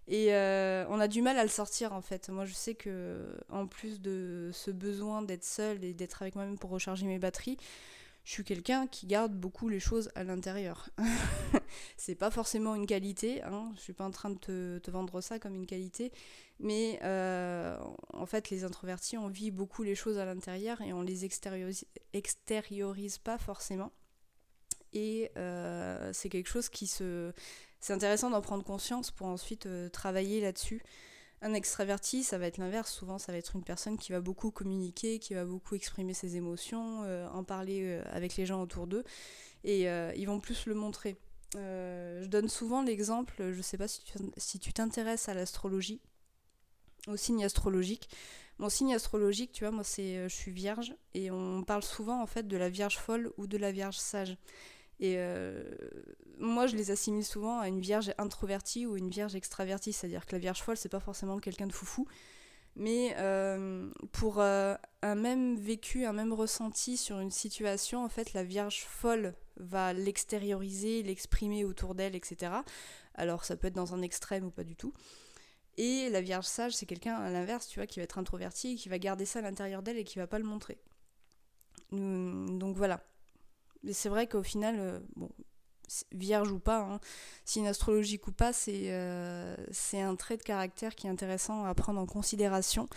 Et 0.08 0.32
euh, 0.32 0.86
on 0.88 0.98
a 0.98 1.08
du 1.08 1.20
mal 1.20 1.36
à 1.38 1.42
le 1.42 1.50
sortir 1.50 1.92
en 1.92 2.00
fait. 2.00 2.30
Moi 2.30 2.46
je 2.46 2.54
sais 2.54 2.74
que 2.74 3.36
en 3.50 3.66
plus 3.66 4.00
de 4.00 4.48
ce 4.54 4.70
besoin 4.70 5.20
d'être 5.20 5.44
seul 5.44 5.84
et 5.84 5.92
d'être 5.92 6.22
avec 6.22 6.36
moi-même 6.36 6.58
pour 6.58 6.70
recharger 6.70 7.04
mes 7.06 7.18
batteries, 7.18 7.58
je 8.26 8.32
suis 8.32 8.44
quelqu'un 8.44 8.88
qui 8.88 9.06
garde 9.06 9.32
beaucoup 9.32 9.68
les 9.68 9.78
choses 9.78 10.10
à 10.16 10.24
l'intérieur. 10.24 10.90
c'est 11.96 12.16
pas 12.16 12.32
forcément 12.32 12.74
une 12.74 12.86
qualité, 12.86 13.40
hein, 13.44 13.70
je 13.76 13.80
suis 13.80 13.92
pas 13.92 14.04
en 14.04 14.10
train 14.10 14.30
de 14.30 14.80
te, 14.82 14.90
vendre 14.90 15.20
ça 15.20 15.38
comme 15.38 15.54
une 15.54 15.64
qualité, 15.64 16.10
mais 16.58 16.98
euh, 17.04 17.78
en 18.12 18.26
fait 18.26 18.50
les 18.50 18.64
introvertis 18.64 19.16
on 19.16 19.28
vit 19.28 19.52
beaucoup 19.52 19.84
les 19.84 19.94
choses 19.94 20.18
à 20.18 20.24
l'intérieur 20.24 20.80
et 20.80 20.92
on 20.92 21.02
les 21.02 21.24
extériorise, 21.24 21.86
extériorise 22.14 23.18
pas 23.18 23.38
forcément. 23.38 23.92
Et 24.92 25.30
euh, 25.36 26.12
c'est 26.12 26.28
quelque 26.28 26.48
chose 26.48 26.68
qui 26.68 26.88
se... 26.88 27.32
C'est 27.78 27.92
intéressant 27.92 28.30
d'en 28.30 28.40
prendre 28.40 28.64
conscience 28.64 29.12
pour 29.12 29.28
ensuite 29.28 29.66
euh, 29.66 29.88
travailler 29.88 30.40
là-dessus. 30.40 30.82
Un 31.42 31.52
extraverti, 31.52 32.24
ça 32.24 32.38
va 32.38 32.46
être 32.46 32.56
l'inverse. 32.56 32.90
Souvent, 32.90 33.18
ça 33.18 33.32
va 33.32 33.38
être 33.38 33.54
une 33.54 33.62
personne 33.62 33.98
qui 33.98 34.12
va 34.12 34.20
beaucoup 34.20 34.50
communiquer, 34.50 35.18
qui 35.18 35.34
va 35.34 35.44
beaucoup 35.44 35.74
exprimer 35.74 36.14
ses 36.14 36.36
émotions, 36.36 37.02
euh, 37.04 37.28
en 37.28 37.44
parler 37.44 37.82
euh, 37.82 38.02
avec 38.10 38.36
les 38.36 38.46
gens 38.46 38.62
autour 38.62 38.86
d'eux. 38.86 39.04
Et 39.62 39.88
euh, 39.88 40.12
ils 40.16 40.26
vont 40.26 40.40
plus 40.40 40.66
le 40.66 40.74
montrer. 40.74 41.16
je 41.54 42.26
donne 42.26 42.48
souvent 42.48 42.82
l'exemple, 42.82 43.34
je 43.38 43.56
ne 43.56 43.62
sais 43.62 43.78
pas 43.78 43.88
si 43.88 44.58
tu 44.58 44.72
t'intéresses 44.72 45.28
à 45.28 45.34
l'astrologie, 45.34 46.00
au 47.06 47.16
signe 47.16 47.44
astrologique. 47.44 48.08
Mon 48.58 48.70
signe 48.70 48.94
astrologique, 48.94 49.52
tu 49.52 49.64
vois, 49.64 49.70
moi, 49.70 49.84
c'est 49.84 50.28
je 50.30 50.34
suis 50.34 50.52
vierge. 50.52 50.94
Et 51.12 51.30
on 51.30 51.62
parle 51.62 51.82
souvent, 51.82 52.22
en 52.22 52.26
fait, 52.26 52.48
de 52.48 52.56
la 52.56 52.70
vierge 52.70 52.96
folle 52.96 53.30
ou 53.36 53.46
de 53.46 53.58
la 53.58 53.70
vierge 53.70 53.98
sage. 53.98 54.38
Et 54.98 55.14
euh, 55.18 55.62
moi, 56.38 56.66
je 56.66 56.76
les 56.76 56.90
assimile 56.90 57.24
souvent 57.24 57.58
à 57.58 57.68
une 57.68 57.80
vierge 57.80 58.12
introvertie 58.18 58.86
ou 58.86 58.96
une 58.96 59.10
vierge 59.10 59.34
extravertie. 59.34 59.92
C'est-à-dire 59.92 60.26
que 60.26 60.32
la 60.32 60.38
vierge 60.38 60.62
folle, 60.62 60.76
c'est 60.76 60.88
pas 60.88 61.00
forcément 61.00 61.38
quelqu'un 61.38 61.66
de 61.66 61.72
foufou. 61.72 62.06
Mais 62.76 63.14
euh, 63.18 63.90
pour 64.12 64.40
euh, 64.40 64.74
un 65.02 65.14
même 65.14 65.56
vécu, 65.56 66.04
un 66.04 66.12
même 66.12 66.32
ressenti 66.32 66.96
sur 66.96 67.20
une 67.20 67.30
situation, 67.30 68.04
en 68.04 68.08
fait, 68.08 68.34
la 68.34 68.44
vierge 68.44 68.84
folle 68.84 69.34
va 69.56 69.94
l'extérioriser, 69.94 71.02
l'exprimer 71.02 71.64
autour 71.64 71.94
d'elle, 71.94 72.14
etc. 72.14 72.52
Alors, 73.14 73.44
ça 73.44 73.56
peut 73.56 73.68
être 73.68 73.74
dans 73.74 73.94
un 73.94 74.02
extrême 74.02 74.44
ou 74.44 74.50
pas 74.50 74.64
du 74.64 74.76
tout. 74.76 74.92
Et 75.78 76.08
la 76.10 76.20
vierge 76.20 76.46
sage, 76.46 76.72
c'est 76.72 76.86
quelqu'un 76.86 77.16
à 77.16 77.30
l'inverse, 77.30 77.68
tu 77.68 77.78
vois, 77.78 77.86
qui 77.86 77.98
va 77.98 78.04
être 78.04 78.18
introverti, 78.18 78.76
qui 78.76 78.88
va 78.88 78.98
garder 78.98 79.26
ça 79.26 79.40
à 79.40 79.42
l'intérieur 79.42 79.82
d'elle 79.82 79.98
et 79.98 80.04
qui 80.04 80.18
va 80.18 80.26
pas 80.26 80.38
le 80.38 80.44
montrer. 80.44 80.78
Donc 81.92 82.76
voilà. 82.76 83.02
Mais 83.86 83.92
c'est 83.92 84.08
vrai 84.08 84.26
qu'au 84.26 84.42
final, 84.42 84.76
euh, 84.80 84.98
vierge 86.10 86.50
ou 86.50 86.58
pas, 86.58 86.80
hein, 86.80 87.00
signe 87.44 87.68
astrologique 87.68 88.26
ou 88.26 88.32
pas, 88.32 88.50
euh, 88.68 89.56
c'est 89.70 90.00
un 90.00 90.16
trait 90.16 90.36
de 90.36 90.42
caractère 90.42 90.96
qui 90.96 91.06
est 91.06 91.10
intéressant 91.10 91.64
à 91.64 91.72
prendre 91.72 92.00
en 92.00 92.06
considération. 92.06 92.88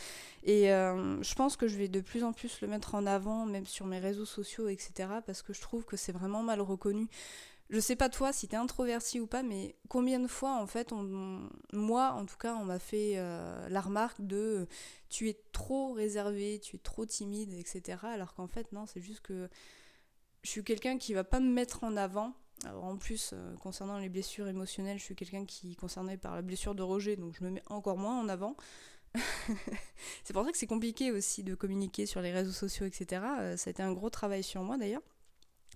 Et 0.43 0.73
euh, 0.73 1.21
je 1.21 1.35
pense 1.35 1.57
que 1.57 1.67
je 1.67 1.77
vais 1.77 1.89
de 1.89 2.01
plus 2.01 2.23
en 2.23 2.33
plus 2.33 2.59
le 2.61 2.67
mettre 2.67 2.95
en 2.95 3.05
avant, 3.05 3.45
même 3.45 3.67
sur 3.67 3.85
mes 3.85 3.99
réseaux 3.99 4.25
sociaux, 4.25 4.67
etc., 4.67 4.91
parce 5.25 5.43
que 5.43 5.53
je 5.53 5.61
trouve 5.61 5.85
que 5.85 5.95
c'est 5.95 6.11
vraiment 6.11 6.41
mal 6.41 6.59
reconnu. 6.59 7.07
Je 7.69 7.79
sais 7.79 7.95
pas 7.95 8.09
toi 8.09 8.33
si 8.33 8.47
t'es 8.47 8.57
introverti 8.57 9.19
ou 9.19 9.27
pas, 9.27 9.43
mais 9.43 9.75
combien 9.89 10.19
de 10.19 10.25
fois 10.25 10.55
en 10.59 10.65
fait, 10.65 10.91
on, 10.91 11.47
moi 11.71 12.13
en 12.13 12.25
tout 12.25 12.37
cas, 12.37 12.55
on 12.55 12.65
m'a 12.65 12.79
fait 12.79 13.13
la 13.69 13.79
remarque 13.79 14.25
de 14.25 14.67
tu 15.07 15.29
es 15.29 15.39
trop 15.51 15.93
réservé, 15.93 16.59
tu 16.63 16.77
es 16.77 16.79
trop 16.79 17.05
timide, 17.05 17.53
etc. 17.53 17.99
Alors 18.05 18.33
qu'en 18.33 18.47
fait 18.47 18.71
non, 18.71 18.87
c'est 18.87 19.01
juste 19.01 19.21
que 19.21 19.49
je 20.43 20.49
suis 20.49 20.63
quelqu'un 20.63 20.97
qui 20.97 21.13
va 21.13 21.23
pas 21.23 21.39
me 21.39 21.51
mettre 21.51 21.83
en 21.83 21.97
avant. 21.97 22.33
En 22.65 22.97
plus, 22.97 23.31
euh, 23.33 23.55
concernant 23.57 23.97
les 23.99 24.09
blessures 24.09 24.47
émotionnelles, 24.47 24.99
je 24.99 25.03
suis 25.03 25.15
quelqu'un 25.15 25.45
qui 25.45 25.71
est 25.71 25.75
concerné 25.75 26.17
par 26.17 26.35
la 26.35 26.41
blessure 26.41 26.75
de 26.75 26.83
rejet, 26.83 27.15
donc 27.15 27.35
je 27.39 27.43
me 27.45 27.49
mets 27.49 27.63
encore 27.67 27.97
moins 27.97 28.19
en 28.19 28.27
avant. 28.27 28.57
c'est 30.23 30.33
pour 30.33 30.43
ça 30.43 30.51
que 30.51 30.57
c'est 30.57 30.67
compliqué 30.67 31.11
aussi 31.11 31.41
de 31.43 31.55
communiquer 31.55 32.05
sur 32.05 32.21
les 32.21 32.31
réseaux 32.31 32.51
sociaux, 32.51 32.85
etc. 32.85 33.23
Euh, 33.39 33.57
ça 33.57 33.69
a 33.69 33.71
été 33.71 33.81
un 33.81 33.93
gros 33.93 34.09
travail 34.09 34.43
sur 34.43 34.61
moi 34.63 34.77
d'ailleurs. 34.77 35.01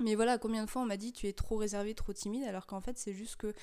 Mais 0.02 0.16
voilà, 0.16 0.38
combien 0.38 0.66
de 0.66 0.70
fois 0.70 0.82
on 0.82 0.86
m'a 0.86 0.98
dit 0.98 1.14
tu 1.14 1.28
es 1.28 1.34
trop 1.34 1.56
réservé, 1.56 1.94
trop 1.94 2.14
timide, 2.14 2.44
alors 2.44 2.66
qu'en 2.66 2.82
fait 2.82 2.98
c'est 2.98 3.14
juste 3.14 3.38
que 3.38 3.54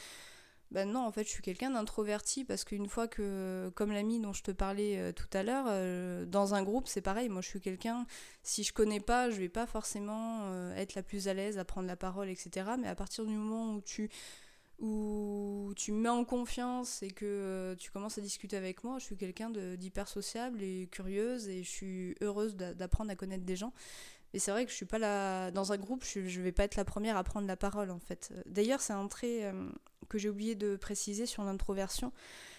ben 0.71 0.89
non, 0.89 1.01
en 1.01 1.11
fait, 1.11 1.25
je 1.25 1.31
suis 1.31 1.43
quelqu'un 1.43 1.71
d'introverti 1.71 2.45
parce 2.45 2.65
qu'une 2.65 2.89
fois 2.89 3.09
que, 3.09 3.73
comme 3.75 3.91
l'ami 3.91 4.21
dont 4.21 4.33
je 4.33 4.45
te 4.45 4.53
parlais 4.53 4.99
euh, 4.99 5.13
tout 5.13 5.27
à 5.33 5.43
l'heure, 5.43 5.67
euh, 5.69 6.25
dans 6.27 6.55
un 6.55 6.63
groupe, 6.63 6.87
c'est 6.87 7.01
pareil. 7.01 7.29
Moi, 7.29 7.43
je 7.43 7.49
suis 7.49 7.61
quelqu'un, 7.61 8.07
si 8.45 8.63
je 8.63 8.73
connais 8.73 9.01
pas, 9.01 9.31
je 9.31 9.37
vais 9.41 9.49
pas 9.49 9.67
forcément 9.67 10.43
euh, 10.45 10.75
être 10.77 10.95
la 10.95 11.03
plus 11.03 11.27
à 11.27 11.35
l'aise 11.35 11.59
à 11.59 11.65
prendre 11.65 11.89
la 11.89 11.97
parole, 11.97 12.29
etc. 12.29 12.71
Mais 12.79 12.87
à 12.87 12.95
partir 12.95 13.27
du 13.27 13.35
moment 13.35 13.75
où 13.75 13.81
tu, 13.81 14.11
où 14.79 15.73
tu 15.75 15.91
me 15.91 16.03
mets 16.03 16.09
en 16.09 16.25
confiance 16.25 17.03
et 17.03 17.11
que 17.11 17.75
tu 17.81 17.91
commences 17.91 18.19
à 18.19 18.21
discuter 18.21 18.57
avec 18.57 18.85
moi, 18.85 19.01
je 19.01 19.07
suis 19.07 19.17
quelqu'un 19.17 19.51
d'hyper 19.51 20.07
sociable 20.07 20.63
et 20.63 20.89
curieuse 20.93 21.49
et 21.49 21.65
je 21.65 21.69
suis 21.69 22.15
heureuse 22.21 22.55
d'apprendre 22.55 23.11
à 23.11 23.17
connaître 23.17 23.45
des 23.45 23.57
gens. 23.57 23.73
Et 24.33 24.39
c'est 24.39 24.51
vrai 24.51 24.65
que 24.65 24.71
je 24.71 24.77
suis 24.77 24.87
pas 24.87 24.99
là 24.99 25.51
dans 25.51 25.73
un 25.73 25.77
groupe, 25.77 26.05
je, 26.05 26.27
je 26.27 26.41
vais 26.41 26.53
pas 26.53 26.65
être 26.65 26.77
la 26.77 26.85
première 26.85 27.17
à 27.17 27.25
prendre 27.25 27.47
la 27.47 27.57
parole 27.57 27.91
en 27.91 27.99
fait. 27.99 28.33
D'ailleurs, 28.47 28.81
c'est 28.81 28.93
un 28.93 29.09
trait 29.09 29.45
euh, 29.45 29.69
que 30.09 30.19
j'ai 30.19 30.29
oublié 30.29 30.55
de 30.55 30.77
préciser 30.77 31.27
sur 31.27 31.43
l'introversion, 31.43 32.13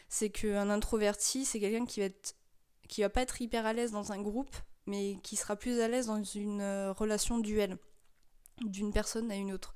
c'est 0.09 0.29
qu'un 0.29 0.69
introverti, 0.69 1.45
c'est 1.45 1.59
quelqu'un 1.59 1.85
qui 1.85 2.01
va 2.01 2.07
être 2.07 2.35
va 2.99 3.09
pas 3.09 3.21
être 3.21 3.41
hyper 3.41 3.65
à 3.65 3.71
l'aise 3.71 3.91
dans 3.91 4.11
un 4.11 4.21
groupe, 4.21 4.53
mais 4.85 5.17
qui 5.23 5.37
sera 5.37 5.55
plus 5.55 5.79
à 5.79 5.87
l'aise 5.87 6.07
dans 6.07 6.21
une 6.21 6.61
euh, 6.61 6.91
relation 6.91 7.37
duel 7.39 7.77
d'une 8.61 8.91
personne 8.91 9.31
à 9.31 9.35
une 9.35 9.53
autre. 9.53 9.73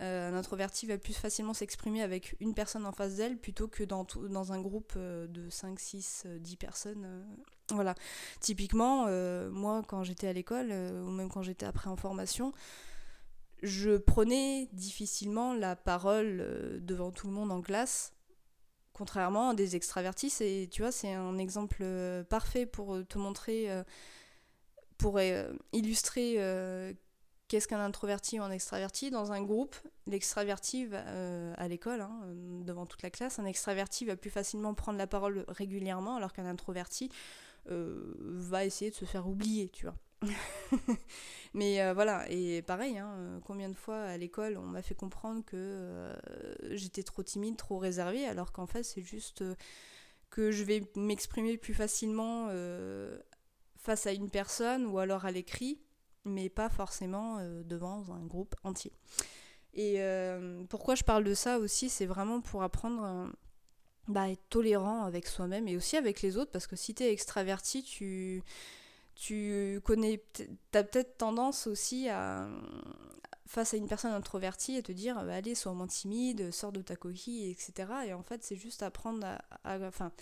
Euh, 0.00 0.30
un 0.30 0.34
introverti 0.34 0.86
va 0.86 0.98
plus 0.98 1.14
facilement 1.14 1.54
s'exprimer 1.54 2.02
avec 2.02 2.36
une 2.40 2.52
personne 2.54 2.84
en 2.84 2.92
face 2.92 3.16
d'elle 3.16 3.38
plutôt 3.38 3.66
que 3.66 3.82
dans, 3.82 4.06
dans 4.28 4.52
un 4.52 4.60
groupe 4.60 4.96
de 4.98 5.48
5, 5.48 5.80
6, 5.80 6.26
10 6.38 6.56
personnes 6.56 7.24
voilà. 7.72 7.94
Typiquement, 8.40 9.06
euh, 9.08 9.50
moi, 9.50 9.82
quand 9.86 10.04
j'étais 10.04 10.28
à 10.28 10.32
l'école, 10.32 10.68
euh, 10.70 11.02
ou 11.02 11.10
même 11.10 11.28
quand 11.28 11.42
j'étais 11.42 11.66
après 11.66 11.90
en 11.90 11.96
formation, 11.96 12.52
je 13.62 13.96
prenais 13.96 14.68
difficilement 14.72 15.54
la 15.54 15.74
parole 15.74 16.38
euh, 16.40 16.78
devant 16.80 17.10
tout 17.10 17.26
le 17.26 17.32
monde 17.32 17.50
en 17.50 17.62
classe, 17.62 18.12
contrairement 18.92 19.50
à 19.50 19.54
des 19.54 19.74
extravertis. 19.74 20.32
Et 20.40 20.68
tu 20.70 20.82
vois, 20.82 20.92
c'est 20.92 21.12
un 21.12 21.38
exemple 21.38 21.84
parfait 22.30 22.66
pour 22.66 22.98
te 23.08 23.18
montrer, 23.18 23.68
pour 24.96 25.20
illustrer 25.72 26.94
qu'est-ce 27.48 27.68
qu'un 27.68 27.80
introverti 27.80 28.40
ou 28.40 28.42
un 28.42 28.50
extraverti 28.50 29.10
dans 29.10 29.32
un 29.32 29.42
groupe. 29.42 29.76
L'extraverti 30.06 30.88
à 31.56 31.68
l'école, 31.68 32.00
hein, 32.00 32.20
devant 32.64 32.86
toute 32.86 33.02
la 33.02 33.10
classe, 33.10 33.38
un 33.38 33.44
extraverti 33.44 34.04
va 34.04 34.16
plus 34.16 34.30
facilement 34.30 34.74
prendre 34.74 34.98
la 34.98 35.06
parole 35.06 35.44
régulièrement, 35.48 36.16
alors 36.16 36.32
qu'un 36.32 36.46
introverti 36.46 37.10
euh, 37.70 38.14
va 38.18 38.64
essayer 38.64 38.90
de 38.90 38.96
se 38.96 39.04
faire 39.04 39.26
oublier, 39.28 39.68
tu 39.70 39.86
vois. 39.86 39.96
Mais 41.54 41.82
euh, 41.82 41.94
voilà, 41.94 42.24
et 42.30 42.62
pareil, 42.62 42.98
hein, 42.98 43.10
euh, 43.16 43.40
combien 43.44 43.68
de 43.68 43.74
fois 43.74 43.98
à 43.98 44.16
l'école 44.16 44.56
on 44.56 44.66
m'a 44.66 44.82
fait 44.82 44.94
comprendre 44.94 45.44
que 45.44 46.12
j'étais 46.70 47.02
trop 47.02 47.22
timide, 47.22 47.56
trop 47.56 47.78
réservée, 47.78 48.26
alors 48.26 48.52
qu'en 48.52 48.66
fait 48.66 48.82
c'est 48.82 49.02
juste 49.02 49.42
que 50.30 50.50
je 50.52 50.64
vais 50.64 50.84
m'exprimer 50.96 51.56
plus 51.56 51.74
facilement 51.74 52.48
face 53.76 54.06
à 54.06 54.12
une 54.12 54.30
personne 54.30 54.86
ou 54.86 54.98
alors 54.98 55.24
à 55.24 55.30
l'écrit, 55.30 55.80
mais 56.26 56.48
pas 56.48 56.68
forcément 56.68 57.38
devant 57.64 58.04
un 58.12 58.26
groupe 58.26 58.54
entier. 58.64 58.92
Et 59.74 60.00
pourquoi 60.68 60.94
je 60.94 61.04
parle 61.04 61.24
de 61.24 61.34
ça 61.34 61.58
aussi, 61.58 61.88
c'est 61.88 62.06
vraiment 62.06 62.40
pour 62.40 62.62
apprendre 62.62 63.30
bah, 64.08 64.30
être 64.30 64.48
tolérant 64.48 65.02
avec 65.04 65.26
soi-même 65.26 65.66
et 65.68 65.76
aussi 65.76 65.96
avec 65.96 66.22
les 66.22 66.36
autres, 66.36 66.50
parce 66.52 66.66
que 66.66 66.76
si 66.76 66.94
tu 66.94 67.02
es 67.02 67.12
extraverti, 67.12 67.82
tu, 67.82 68.42
tu 69.16 69.80
connais, 69.84 70.22
as 70.74 70.84
peut-être 70.84 71.16
tendance 71.18 71.66
aussi 71.66 72.08
à, 72.08 72.48
face 73.46 73.74
à 73.74 73.76
une 73.76 73.88
personne 73.88 74.12
introvertie, 74.12 74.76
à 74.76 74.82
te 74.82 74.92
dire 74.92 75.16
bah, 75.24 75.34
allez, 75.34 75.54
sois 75.54 75.72
moins 75.72 75.88
timide, 75.88 76.52
sors 76.52 76.72
de 76.72 76.82
ta 76.82 76.94
coquille, 76.94 77.50
etc. 77.50 77.90
Et 78.06 78.12
en 78.12 78.22
fait, 78.22 78.44
c'est 78.44 78.56
juste 78.56 78.82
apprendre 78.82 79.26
à, 79.64 79.78
enfin, 79.86 80.12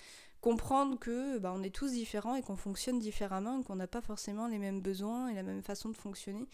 comprendre 0.44 0.98
que 0.98 1.38
bah, 1.38 1.54
on 1.56 1.62
est 1.62 1.74
tous 1.74 1.92
différents 1.92 2.34
et 2.34 2.42
qu'on 2.42 2.54
fonctionne 2.54 2.98
différemment, 2.98 3.62
qu'on 3.62 3.76
n'a 3.76 3.86
pas 3.86 4.02
forcément 4.02 4.46
les 4.46 4.58
mêmes 4.58 4.82
besoins 4.82 5.28
et 5.28 5.34
la 5.34 5.42
même 5.42 5.62
façon 5.62 5.88
de 5.88 5.96
fonctionner 5.96 6.46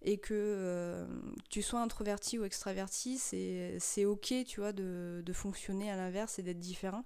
et 0.00 0.18
que 0.18 0.32
euh, 0.32 1.04
tu 1.50 1.60
sois 1.60 1.80
introverti 1.80 2.38
ou 2.38 2.44
extraverti, 2.44 3.18
c'est 3.18 4.04
ok, 4.04 4.32
tu 4.46 4.60
vois, 4.60 4.72
de, 4.72 5.24
de 5.26 5.32
fonctionner 5.32 5.90
à 5.90 5.96
l'inverse 5.96 6.38
et 6.38 6.44
d'être 6.44 6.60
différent. 6.60 7.04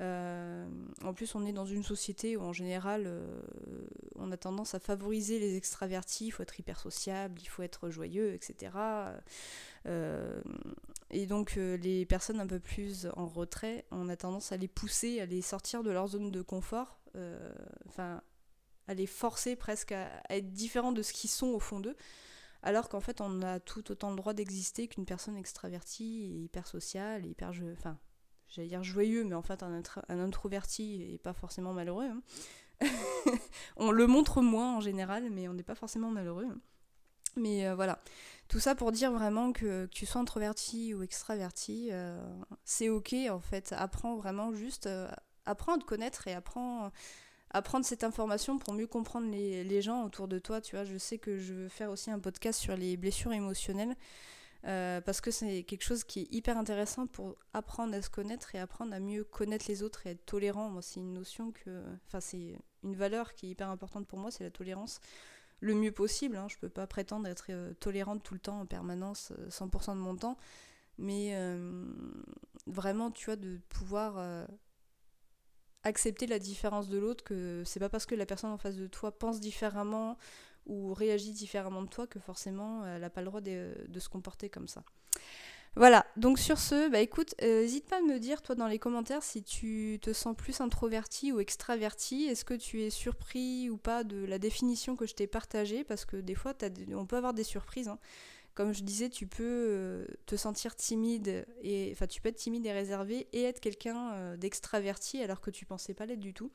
Euh, 0.00 0.66
en 1.04 1.12
plus, 1.12 1.34
on 1.34 1.44
est 1.44 1.52
dans 1.52 1.66
une 1.66 1.82
société 1.82 2.36
où 2.36 2.42
en 2.42 2.52
général, 2.52 3.04
euh, 3.06 3.42
on 4.16 4.32
a 4.32 4.36
tendance 4.36 4.74
à 4.74 4.80
favoriser 4.80 5.38
les 5.38 5.56
extravertis, 5.56 6.26
il 6.26 6.30
faut 6.30 6.42
être 6.42 6.58
hyper 6.58 6.80
sociable, 6.80 7.40
il 7.40 7.46
faut 7.46 7.62
être 7.62 7.90
joyeux, 7.90 8.32
etc. 8.32 8.72
et 11.10 11.26
donc, 11.26 11.56
les 11.56 12.06
personnes 12.06 12.40
un 12.40 12.46
peu 12.46 12.60
plus 12.60 13.08
en 13.16 13.26
retrait, 13.26 13.86
on 13.90 14.08
a 14.08 14.16
tendance 14.16 14.52
à 14.52 14.56
les 14.56 14.68
pousser, 14.68 15.20
à 15.20 15.26
les 15.26 15.42
sortir 15.42 15.82
de 15.82 15.90
leur 15.90 16.08
zone 16.08 16.30
de 16.30 16.42
confort. 16.42 16.98
Enfin, 17.88 18.22
à 18.90 18.94
les 18.94 19.06
forcer 19.06 19.54
presque 19.54 19.92
à, 19.92 20.08
être 20.30 20.52
différents 20.52 20.92
de 20.92 21.02
ce 21.02 21.12
qu'ils 21.12 21.30
sont 21.30 21.48
au 21.48 21.60
fond 21.60 21.78
d'eux, 21.78 21.96
alors 22.62 22.88
qu'en 22.88 23.00
fait 23.00 23.20
on 23.20 23.40
a 23.42 23.60
tout 23.60 23.90
autant 23.92 24.10
le 24.10 24.16
droit 24.16 24.34
d'exister 24.34 24.88
qu'une 24.88 25.06
personne 25.06 25.36
extravertie 25.36 26.24
et 26.24 26.42
hyper 26.44 26.66
sociale, 26.66 27.24
hyper, 27.24 27.52
j'allais 28.50 28.68
dire 28.68 28.82
joyeux, 28.82 29.24
mais 29.24 29.34
en 29.34 29.42
fait 29.42 29.62
un, 29.62 29.82
un 30.08 30.18
introverti 30.18 31.10
est 31.14 31.18
pas 31.18 31.32
forcément 31.32 31.72
malheureux. 31.72 32.06
Hein. 32.06 32.22
on 33.76 33.90
le 33.90 34.06
montre 34.06 34.42
moins 34.42 34.76
en 34.76 34.80
général, 34.80 35.30
mais 35.30 35.48
on 35.48 35.54
n'est 35.54 35.62
pas 35.62 35.74
forcément 35.74 36.10
malheureux. 36.10 36.48
Mais 37.36 37.66
euh, 37.66 37.74
voilà, 37.74 38.00
tout 38.48 38.60
ça 38.60 38.74
pour 38.74 38.92
dire 38.92 39.12
vraiment 39.12 39.52
que, 39.52 39.86
tu 39.86 40.06
sois 40.06 40.20
introverti 40.20 40.94
ou 40.94 41.02
extraverti, 41.02 41.88
euh, 41.92 42.20
c'est 42.64 42.88
ok 42.88 43.14
en 43.30 43.40
fait. 43.40 43.74
Apprends 43.76 44.16
vraiment 44.16 44.52
juste, 44.52 44.86
euh, 44.86 45.08
apprends 45.46 45.74
à 45.74 45.78
te 45.78 45.84
connaître 45.84 46.26
et 46.26 46.34
apprends 46.34 46.90
apprendre 47.52 47.84
cette 47.84 48.04
information 48.04 48.58
pour 48.58 48.74
mieux 48.74 48.86
comprendre 48.86 49.28
les, 49.30 49.82
gens 49.82 50.04
autour 50.04 50.28
de 50.28 50.38
toi. 50.38 50.60
Tu 50.60 50.76
vois, 50.76 50.84
je 50.84 50.96
sais 50.96 51.18
que 51.18 51.38
je 51.38 51.52
veux 51.52 51.68
faire 51.68 51.90
aussi 51.90 52.10
un 52.10 52.20
podcast 52.20 52.60
sur 52.60 52.76
les 52.76 52.96
blessures 52.96 53.32
émotionnelles. 53.32 53.96
Euh, 54.66 55.00
parce 55.00 55.22
que 55.22 55.30
c'est 55.30 55.62
quelque 55.62 55.84
chose 55.84 56.04
qui 56.04 56.20
est 56.20 56.34
hyper 56.34 56.58
intéressant 56.58 57.06
pour 57.06 57.36
apprendre 57.54 57.94
à 57.94 58.02
se 58.02 58.10
connaître 58.10 58.54
et 58.54 58.58
apprendre 58.58 58.92
à 58.92 59.00
mieux 59.00 59.24
connaître 59.24 59.64
les 59.68 59.82
autres 59.82 60.06
et 60.06 60.10
être 60.10 60.26
tolérant. 60.26 60.68
Moi, 60.68 60.82
c'est 60.82 61.00
une 61.00 61.14
notion 61.14 61.50
que. 61.52 61.82
Enfin, 62.06 62.20
c'est 62.20 62.58
une 62.82 62.94
valeur 62.94 63.34
qui 63.34 63.46
est 63.46 63.50
hyper 63.50 63.70
importante 63.70 64.06
pour 64.06 64.18
moi, 64.18 64.30
c'est 64.30 64.44
la 64.44 64.50
tolérance. 64.50 65.00
Le 65.60 65.74
mieux 65.74 65.92
possible, 65.92 66.36
hein. 66.36 66.46
je 66.48 66.56
peux 66.56 66.70
pas 66.70 66.86
prétendre 66.86 67.26
être 67.26 67.46
euh, 67.50 67.74
tolérante 67.74 68.22
tout 68.22 68.34
le 68.34 68.40
temps, 68.40 68.60
en 68.60 68.66
permanence, 68.66 69.32
100% 69.48 69.90
euh, 69.90 69.94
de 69.94 70.00
mon 70.00 70.16
temps. 70.16 70.36
Mais 70.98 71.34
vraiment, 72.66 73.10
tu 73.10 73.24
vois, 73.24 73.36
de 73.36 73.58
pouvoir 73.70 74.46
accepter 75.82 76.26
la 76.26 76.38
différence 76.38 76.90
de 76.90 76.98
l'autre, 76.98 77.24
que 77.24 77.62
c'est 77.64 77.80
pas 77.80 77.88
parce 77.88 78.04
que 78.04 78.14
la 78.14 78.26
personne 78.26 78.50
en 78.50 78.58
face 78.58 78.76
de 78.76 78.86
toi 78.86 79.18
pense 79.18 79.40
différemment 79.40 80.18
ou 80.66 80.94
réagit 80.94 81.32
différemment 81.32 81.82
de 81.82 81.88
toi 81.88 82.06
que 82.06 82.18
forcément 82.18 82.86
elle 82.86 83.00
n'a 83.00 83.10
pas 83.10 83.20
le 83.20 83.26
droit 83.26 83.40
de, 83.40 83.74
se 83.98 84.08
comporter 84.08 84.48
comme 84.48 84.68
ça. 84.68 84.82
Voilà, 85.76 86.04
donc 86.16 86.40
sur 86.40 86.58
ce, 86.58 86.90
bah 86.90 86.98
écoute, 86.98 87.34
n'hésite 87.40 87.86
pas 87.86 87.98
à 87.98 88.00
me 88.00 88.18
dire 88.18 88.42
toi 88.42 88.56
dans 88.56 88.66
les 88.66 88.80
commentaires 88.80 89.22
si 89.22 89.44
tu 89.44 90.00
te 90.02 90.12
sens 90.12 90.34
plus 90.36 90.60
introverti 90.60 91.30
ou 91.30 91.38
extraverti, 91.38 92.24
est-ce 92.24 92.44
que 92.44 92.54
tu 92.54 92.82
es 92.82 92.90
surpris 92.90 93.70
ou 93.70 93.76
pas 93.76 94.02
de 94.02 94.24
la 94.24 94.40
définition 94.40 94.96
que 94.96 95.06
je 95.06 95.14
t'ai 95.14 95.28
partagée, 95.28 95.84
parce 95.84 96.04
que 96.04 96.16
des 96.16 96.34
fois 96.34 96.54
on 96.92 97.06
peut 97.06 97.16
avoir 97.16 97.34
des 97.34 97.44
surprises. 97.44 97.86
Hein 97.86 98.00
comme 98.54 98.74
je 98.74 98.82
disais, 98.82 99.08
tu 99.08 99.26
peux 99.26 99.44
euh, 99.46 100.06
te 100.26 100.36
sentir 100.36 100.74
timide 100.76 101.46
et 101.62 101.90
enfin 101.92 102.06
tu 102.06 102.20
peux 102.20 102.28
être 102.28 102.36
timide 102.36 102.66
et 102.66 102.72
réservé 102.72 103.26
et 103.32 103.44
être 103.44 103.60
quelqu'un 103.60 104.12
euh, 104.12 104.36
d'extraverti 104.36 105.22
alors 105.22 105.40
que 105.40 105.50
tu 105.50 105.64
pensais 105.64 105.94
pas 105.94 106.06
l'être 106.06 106.20
du 106.20 106.34
tout. 106.34 106.50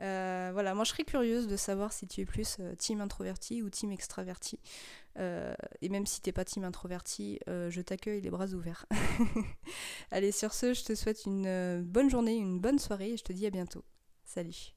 Euh, 0.00 0.50
voilà, 0.52 0.74
moi 0.74 0.84
je 0.84 0.90
serais 0.90 1.04
curieuse 1.04 1.46
de 1.46 1.56
savoir 1.56 1.92
si 1.92 2.06
tu 2.06 2.20
es 2.20 2.24
plus 2.24 2.58
team 2.78 3.00
introverti 3.00 3.62
ou 3.62 3.70
team 3.70 3.92
extraverti. 3.92 4.58
et 5.16 5.88
même 5.88 6.06
si 6.06 6.20
t'es 6.20 6.32
pas 6.32 6.44
team 6.44 6.64
introverti, 6.64 7.38
je 7.46 7.80
t'accueille 7.80 8.20
les 8.20 8.30
bras 8.30 8.48
ouverts. 8.48 8.86
Allez, 10.10 10.32
sur 10.32 10.52
ce, 10.52 10.74
je 10.74 10.84
te 10.84 10.94
souhaite 10.94 11.24
une 11.26 11.82
bonne 11.82 12.10
journée, 12.10 12.34
une 12.34 12.60
bonne 12.60 12.78
soirée 12.78 13.12
et 13.12 13.16
je 13.16 13.24
te 13.24 13.32
dis 13.32 13.46
à 13.46 13.50
bientôt. 13.50 13.84
Salut 14.24 14.73